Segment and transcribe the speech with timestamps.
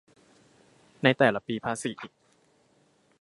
[1.03, 1.93] ในแต่ละปีภาษี